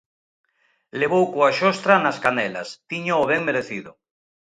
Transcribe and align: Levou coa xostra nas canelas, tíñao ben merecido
Levou 0.99 1.23
coa 1.33 1.51
xostra 1.59 1.95
nas 2.03 2.17
canelas, 2.25 2.69
tíñao 2.89 3.21
ben 3.31 3.41
merecido 3.47 3.91